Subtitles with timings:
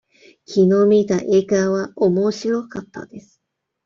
[0.45, 3.39] きのう見た映画はおもしろかったです。